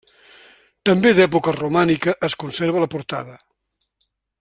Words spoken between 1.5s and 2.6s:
romànica es